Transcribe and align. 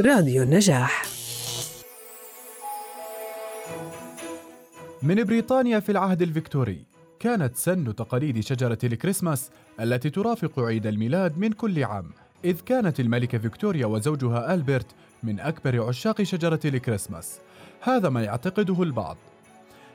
راديو 0.00 0.42
النجاح. 0.42 1.02
من 5.02 5.24
بريطانيا 5.24 5.80
في 5.80 5.92
العهد 5.92 6.22
الفيكتوري 6.22 6.84
كانت 7.20 7.56
سن 7.56 7.94
تقاليد 7.94 8.40
شجرة 8.40 8.78
الكريسماس 8.84 9.50
التي 9.80 10.10
ترافق 10.10 10.60
عيد 10.60 10.86
الميلاد 10.86 11.38
من 11.38 11.52
كل 11.52 11.84
عام 11.84 12.10
إذ 12.44 12.60
كانت 12.60 13.00
الملكة 13.00 13.38
فيكتوريا 13.38 13.86
وزوجها 13.86 14.54
ألبرت 14.54 14.86
من 15.22 15.40
أكبر 15.40 15.82
عشاق 15.82 16.22
شجرة 16.22 16.60
الكريسماس. 16.64 17.38
هذا 17.80 18.08
ما 18.08 18.22
يعتقده 18.22 18.82
البعض. 18.82 19.16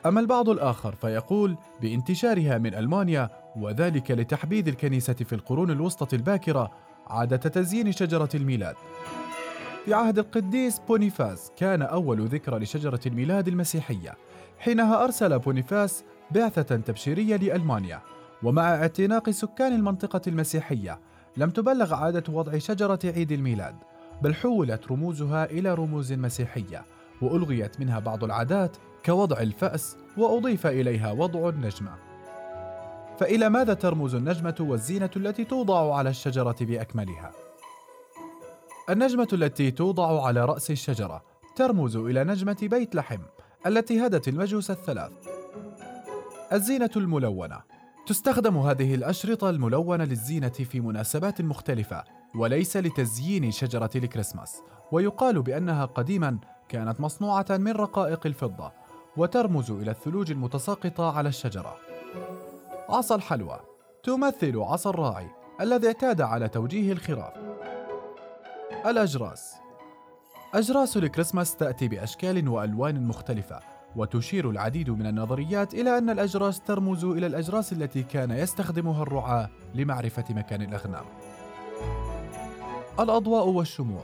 أما 0.05 0.20
البعض 0.20 0.49
الآخر 0.49 0.95
فيقول 0.95 1.55
بانتشارها 1.81 2.57
من 2.57 2.73
ألمانيا 2.73 3.29
وذلك 3.55 4.11
لتحبيذ 4.11 4.68
الكنيسة 4.68 5.13
في 5.13 5.33
القرون 5.33 5.71
الوسطى 5.71 6.15
الباكرة 6.15 6.71
عادة 7.07 7.38
تزيين 7.38 7.91
شجرة 7.91 8.29
الميلاد. 8.36 8.75
في 9.86 9.93
عهد 9.93 10.20
القديس 10.20 10.80
بونيفاس 10.80 11.52
كان 11.58 11.81
أول 11.81 12.26
ذكرى 12.27 12.59
لشجرة 12.59 12.99
الميلاد 13.05 13.48
المسيحية 13.48 14.17
حينها 14.59 15.03
أرسل 15.03 15.39
بونيفاس 15.39 16.03
بعثة 16.31 16.76
تبشيرية 16.76 17.35
لألمانيا 17.35 18.02
ومع 18.44 18.75
اعتناق 18.75 19.30
سكان 19.30 19.73
المنطقة 19.73 20.22
المسيحية 20.27 20.99
لم 21.38 21.49
تلغ 21.49 21.93
عادة 21.94 22.34
وضع 22.34 22.58
شجرة 22.58 22.99
عيد 23.03 23.31
الميلاد 23.31 23.75
بل 24.22 24.36
حولت 24.36 24.91
رموزها 24.91 25.45
إلى 25.45 25.73
رموز 25.73 26.13
مسيحية 26.13 26.86
وألغيت 27.22 27.80
منها 27.80 28.00
بعض 28.00 28.23
العادات 28.23 28.77
كوضع 29.05 29.39
الفأس 29.39 29.98
وأضيف 30.17 30.67
إليها 30.67 31.11
وضع 31.11 31.50
النجمة 31.50 31.91
فإلى 33.20 33.50
ماذا 33.50 33.73
ترمز 33.73 34.16
النجمة 34.16 34.55
والزينة 34.59 35.09
التي 35.16 35.44
توضع 35.44 35.95
على 35.95 36.09
الشجرة 36.09 36.55
بأكملها؟ 36.61 37.31
النجمة 38.90 39.27
التي 39.34 39.71
توضع 39.71 40.26
على 40.26 40.45
رأس 40.45 40.71
الشجرة 40.71 41.23
ترمز 41.55 41.95
إلى 41.95 42.23
نجمة 42.23 42.58
بيت 42.61 42.95
لحم 42.95 43.19
التي 43.66 44.05
هدت 44.05 44.28
المجوس 44.28 44.72
الثلاث. 44.72 45.11
الزينة 46.53 46.89
الملونة. 46.95 47.61
تستخدم 48.08 48.58
هذه 48.58 48.95
الأشرطة 48.95 49.50
الملونة 49.50 50.03
للزينة 50.03 50.50
في 50.50 50.80
مناسبات 50.80 51.42
مختلفة 51.42 52.03
وليس 52.36 52.78
لتزيين 52.78 53.52
شجرة 53.52 53.89
الكريسماس 53.95 54.61
ويقال 54.92 55.42
بأنها 55.42 55.86
قديما 55.86 56.38
كانت 56.70 57.02
مصنوعة 57.02 57.45
من 57.50 57.72
رقائق 57.72 58.25
الفضة 58.25 58.72
وترمز 59.17 59.72
إلى 59.72 59.92
الثلوج 59.92 60.31
المتساقطة 60.31 61.17
على 61.17 61.30
الشجرة. 61.30 61.75
عصا 62.89 63.16
الحلوى. 63.16 63.59
تمثل 64.03 64.59
عصا 64.59 64.89
الراعي 64.89 65.27
الذي 65.61 65.88
اعتاد 65.88 66.22
على 66.22 66.50
توجيه 66.50 66.92
الخراف. 66.92 67.41
الأجراس. 68.85 69.55
أجراس 70.53 70.97
الكريسماس 70.97 71.55
تأتي 71.55 71.87
بأشكال 71.87 72.47
وألوان 72.47 73.07
مختلفة 73.07 73.59
وتشير 73.95 74.49
العديد 74.49 74.89
من 74.89 75.07
النظريات 75.07 75.73
إلى 75.73 75.97
أن 75.97 76.09
الأجراس 76.09 76.59
ترمز 76.59 77.05
إلى 77.05 77.27
الأجراس 77.27 77.73
التي 77.73 78.03
كان 78.03 78.31
يستخدمها 78.31 79.03
الرعاة 79.03 79.49
لمعرفة 79.75 80.23
مكان 80.29 80.61
الأغنام. 80.61 81.05
الأضواء 82.99 83.47
والشموع. 83.47 84.03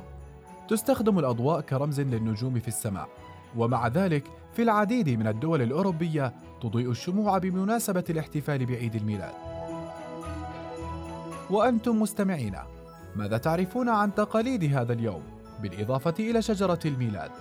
تستخدم 0.70 1.20
الأضواء 1.20 1.62
كرمز 1.62 2.02
للنجوم 2.02 2.60
في 2.60 2.68
السماء 2.68 3.10
ومع 3.58 3.88
ذلك 3.88 4.24
في 4.54 4.62
العديد 4.62 5.10
من 5.10 5.28
الدول 5.28 5.62
الأوروبية 5.62 6.34
تضيء 6.62 6.92
الشموع 6.92 7.38
بمناسبة 7.38 8.04
الاحتفال 8.10 8.66
بعيد 8.66 8.96
الميلاد. 8.96 9.34
وأنتم 11.50 12.02
مستمعين. 12.02 12.56
ماذا 13.18 13.38
تعرفون 13.38 13.90
عن 13.90 14.16
تقاليد 14.16 14.64
هذا 14.64 14.94
اليوم 14.94 15.24
بالإضافة 15.62 16.14
إلى 16.20 16.42
شجرة 16.42 16.80
الميلاد؟ 16.86 17.32